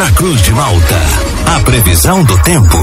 [0.00, 0.96] na Cruz de Malta.
[1.44, 2.78] A previsão do tempo.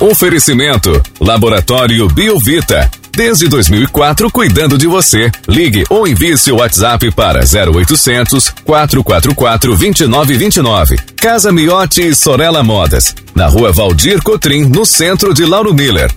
[0.00, 2.90] Oferecimento: Laboratório Biovita.
[3.12, 5.30] Desde 2004, cuidando de você.
[5.48, 10.96] Ligue ou envie seu WhatsApp para 0800 444 2929.
[11.14, 13.14] Casa Miotti e Sorella Modas.
[13.32, 16.10] Na rua Valdir Cotrim, no centro de Lauro Miller.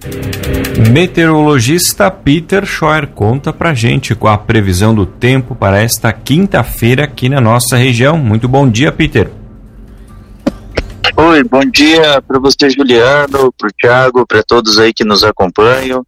[0.91, 7.29] Meteorologista Peter Scheuer conta pra gente com a previsão do tempo para esta quinta-feira aqui
[7.29, 8.17] na nossa região.
[8.17, 9.38] Muito bom dia, Peter.
[11.21, 16.01] Oi, bom dia para você, Juliano, para o Thiago, para todos aí que nos acompanham.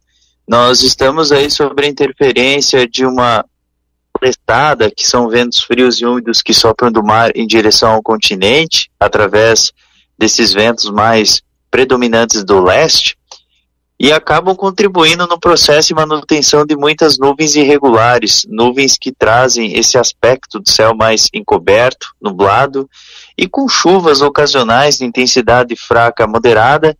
[0.48, 3.44] Nós estamos aí sobre a interferência de uma
[4.18, 8.90] prestada, que são ventos frios e úmidos que sopram do mar em direção ao continente,
[8.98, 9.70] através
[10.18, 13.14] desses ventos mais predominantes do leste,
[14.02, 19.96] e acabam contribuindo no processo de manutenção de muitas nuvens irregulares, nuvens que trazem esse
[19.96, 22.90] aspecto do céu mais encoberto, nublado,
[23.38, 26.98] e com chuvas ocasionais de intensidade fraca moderada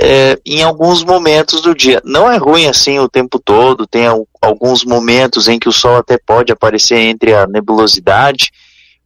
[0.00, 2.00] é, em alguns momentos do dia.
[2.04, 4.06] Não é ruim assim o tempo todo, tem
[4.40, 8.52] alguns momentos em que o sol até pode aparecer entre a nebulosidade,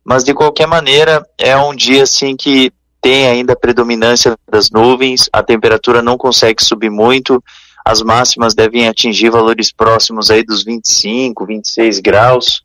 [0.05, 2.71] mas de qualquer maneira é um dia assim que
[3.03, 7.43] tem ainda a predominância das nuvens, a temperatura não consegue subir muito,
[7.85, 12.63] as máximas devem atingir valores próximos aí dos 25, 26 graus.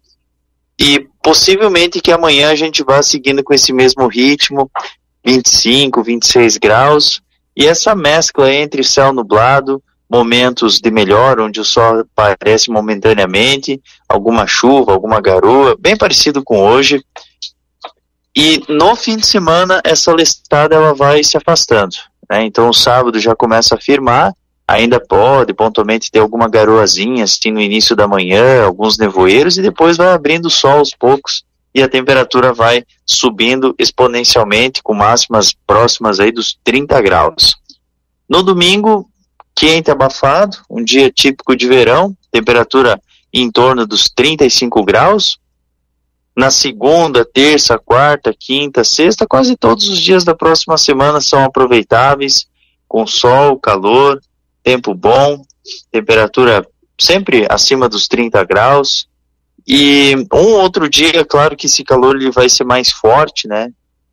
[0.80, 4.70] E possivelmente que amanhã a gente vá seguindo com esse mesmo ritmo,
[5.26, 7.20] 25, 26 graus,
[7.56, 14.46] e essa mescla entre céu nublado, momentos de melhor, onde o sol aparece momentaneamente, alguma
[14.46, 17.04] chuva, alguma garoa, bem parecido com hoje.
[18.40, 21.96] E no fim de semana, essa listada ela vai se afastando.
[22.30, 22.46] Né?
[22.46, 24.32] Então, o sábado já começa a firmar,
[24.68, 29.98] ainda pode pontualmente ter alguma garoazinha, assim, no início da manhã, alguns nevoeiros, e depois
[29.98, 36.20] vai abrindo o sol aos poucos, e a temperatura vai subindo exponencialmente, com máximas próximas
[36.20, 37.56] aí dos 30 graus.
[38.30, 39.10] No domingo,
[39.56, 43.02] quente abafado, um dia típico de verão, temperatura
[43.34, 45.40] em torno dos 35 graus.
[46.38, 52.46] Na segunda, terça, quarta, quinta, sexta, quase todos os dias da próxima semana são aproveitáveis,
[52.88, 54.22] com sol, calor,
[54.62, 55.42] tempo bom,
[55.92, 56.64] temperatura
[57.00, 59.08] sempre acima dos 30 graus.
[59.68, 63.70] E um outro dia, claro que esse calor ele vai ser mais forte, né?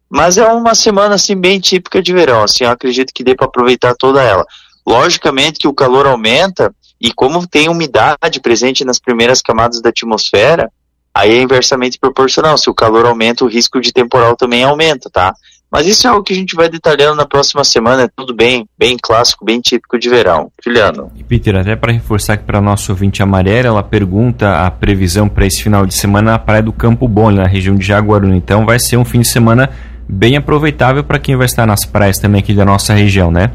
[0.09, 3.47] Mas é uma semana assim bem típica de verão, assim, eu acredito que dê para
[3.47, 4.47] aproveitar toda ela.
[4.87, 10.71] Logicamente que o calor aumenta e como tem umidade presente nas primeiras camadas da atmosfera,
[11.15, 12.59] aí é inversamente proporcional.
[12.59, 15.35] Se o calor aumenta, o risco de temporal também aumenta, tá?
[15.71, 18.65] Mas isso é algo que a gente vai detalhando na próxima semana, é tudo bem,
[18.79, 20.53] bem clássico, bem típico de verão.
[20.65, 21.11] Juliano.
[21.17, 25.47] E Peter, até para reforçar aqui para nosso ouvinte amarelo, ela pergunta a previsão para
[25.47, 28.37] esse final de semana na Praia do Campo Bom, na região de Jaguaruna.
[28.37, 29.69] Então vai ser um fim de semana
[30.09, 33.51] bem aproveitável para quem vai estar nas praias também aqui da nossa região, né?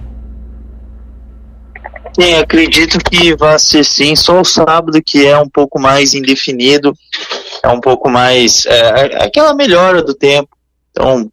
[2.19, 6.93] Sim, acredito que vai ser sim, só o sábado que é um pouco mais indefinido,
[7.63, 8.79] é um pouco mais, é,
[9.13, 10.49] é aquela melhora do tempo,
[10.91, 11.31] então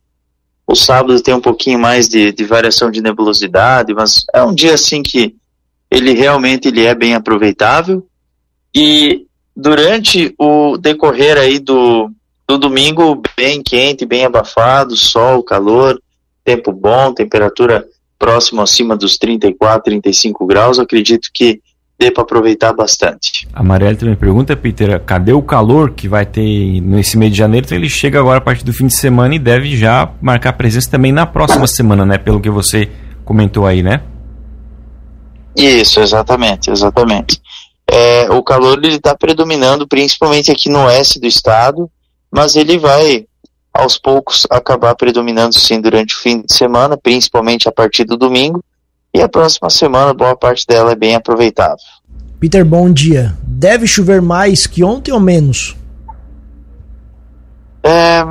[0.66, 4.75] o sábado tem um pouquinho mais de, de, variação de nebulosidade, mas é um dia
[4.75, 5.37] assim que
[5.88, 8.04] ele realmente ele é bem aproveitável.
[8.75, 9.26] E
[9.56, 12.10] durante o decorrer aí do,
[12.48, 16.00] do domingo, bem quente, bem abafado, sol, calor,
[16.44, 17.87] tempo bom, temperatura
[18.19, 21.60] próximo acima dos 34, 35 graus, acredito que
[21.99, 23.49] dê para aproveitar bastante.
[23.53, 27.67] A Marielle também pergunta, Peter, cadê o calor que vai ter nesse mês de janeiro?
[27.67, 30.91] Então ele chega agora a partir do fim de semana e deve já marcar presença
[30.91, 32.19] também na próxima semana, né?
[32.19, 32.91] Pelo que você
[33.25, 34.03] comentou aí, né?
[35.56, 37.41] Isso, exatamente, exatamente.
[37.91, 41.91] É, o calor ele está predominando principalmente aqui no oeste do estado,
[42.31, 43.27] mas ele vai
[43.73, 48.62] aos poucos acabar predominando sim durante o fim de semana, principalmente a partir do domingo,
[49.16, 51.78] e a próxima semana, boa parte dela é bem aproveitável.
[52.38, 53.34] Peter, bom dia.
[53.43, 55.75] Deve chover mais que ontem ou menos?
[57.82, 58.22] É,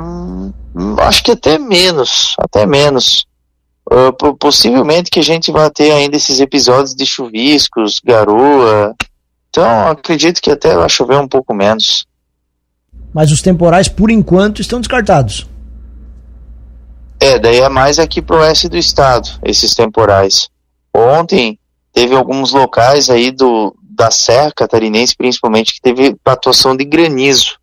[1.00, 3.26] acho que até menos, até menos.
[3.90, 8.94] Uh, possivelmente que a gente vai ter ainda esses episódios de chuviscos, garoa.
[9.50, 12.06] Então, acredito que até vai chover um pouco menos.
[13.12, 15.48] Mas os temporais, por enquanto, estão descartados.
[17.18, 20.48] É, daí é mais aqui pro oeste do estado, esses temporais.
[20.96, 21.58] Ontem
[21.92, 27.58] teve alguns locais aí do, da Serra Catarinense, principalmente, que teve atuação de granizo.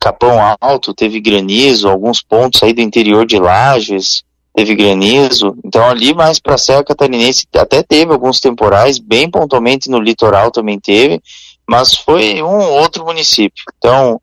[0.00, 5.56] Capão Alto teve granizo, alguns pontos aí do interior de Lages teve granizo.
[5.64, 10.50] Então ali mais para a Serra Catarinense até teve alguns temporais, bem pontualmente no litoral
[10.50, 11.20] também teve,
[11.68, 13.64] mas foi um outro município.
[13.78, 14.20] Então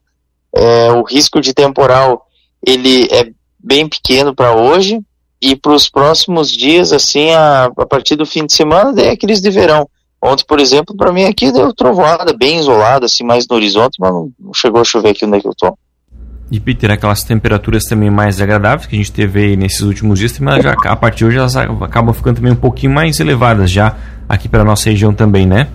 [0.55, 2.25] é, o risco de temporal
[2.65, 3.29] ele é
[3.59, 5.01] bem pequeno para hoje
[5.41, 9.11] e para os próximos dias, assim, a, a partir do fim de semana, daí é
[9.11, 9.89] aqueles de verão.
[10.23, 14.11] Ontem, por exemplo, para mim aqui deu trovoada, bem isolada, assim, mais no horizonte, mas
[14.11, 15.75] não, não chegou a chover aqui onde é que eu tô.
[16.51, 20.37] E Peter, aquelas temperaturas também mais agradáveis que a gente teve aí nesses últimos dias,
[20.37, 23.95] mas já, a partir de hoje elas acabam ficando também um pouquinho mais elevadas já
[24.27, 25.69] aqui para nossa região também, né?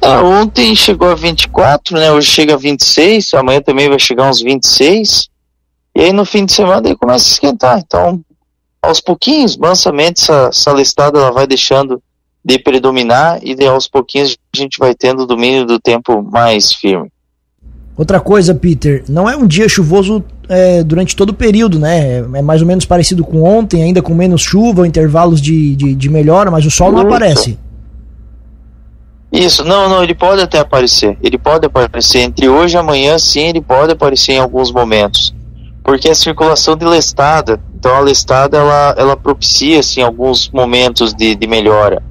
[0.00, 2.10] Ah, ontem chegou a 24, né?
[2.10, 5.28] Hoje chega a 26, amanhã também vai chegar uns 26.
[5.94, 7.78] E aí no fim de semana aí começa a esquentar.
[7.78, 8.20] Então,
[8.82, 12.02] aos pouquinhos, mansamente, essa, essa listada ela vai deixando
[12.44, 16.72] de predominar e de aos pouquinhos a gente vai tendo o domínio do tempo mais
[16.72, 17.10] firme.
[17.96, 22.18] Outra coisa, Peter, não é um dia chuvoso é, durante todo o período, né?
[22.18, 26.08] É mais ou menos parecido com ontem, ainda com menos chuva, intervalos de, de, de
[26.10, 27.56] melhora, mas o sol não aparece.
[29.32, 31.16] Isso, não, não, ele pode até aparecer.
[31.22, 35.33] Ele pode aparecer entre hoje e amanhã, sim, ele pode aparecer em alguns momentos.
[35.84, 41.36] Porque a circulação de lestada, então a lestada ela, ela propicia assim, alguns momentos de,
[41.36, 42.02] de melhora.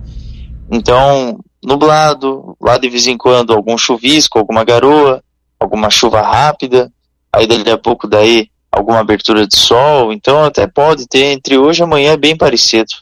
[0.71, 5.23] Então, nublado, lá de vez em quando algum chuvisco, alguma garoa,
[5.59, 6.91] alguma chuva rápida,
[7.31, 11.81] aí dali a pouco daí alguma abertura de sol, então até pode ter entre hoje
[11.81, 12.93] e amanhã é bem parecido.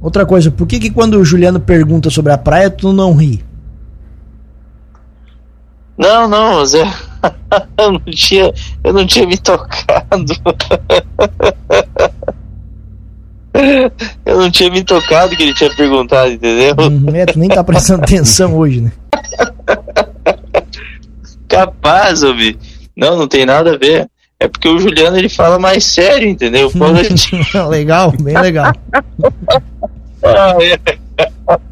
[0.00, 3.44] Outra coisa, por que que quando o Juliano pergunta sobre a praia, tu não ri?
[5.96, 6.86] Não, não, Zé.
[7.78, 8.52] eu não tinha,
[8.84, 10.32] eu não tinha me tocado.
[14.24, 16.74] eu não tinha me tocado que ele tinha perguntado, entendeu?
[16.78, 18.92] Uhum, é, tu nem tá prestando atenção hoje, né?
[21.48, 22.58] Capaz, ouvi.
[22.96, 24.08] Não, não tem nada a ver.
[24.40, 26.70] É porque o Juliano ele fala mais sério, entendeu?
[27.02, 27.30] Gente...
[27.68, 28.72] legal, bem legal.
[30.22, 30.97] ah, é.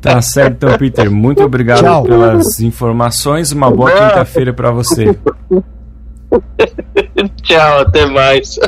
[0.00, 1.10] Tá certo, então, Peter.
[1.10, 2.04] Muito obrigado Tchau.
[2.04, 3.52] pelas informações.
[3.52, 5.14] Uma boa quinta-feira para você.
[7.42, 8.58] Tchau, até mais.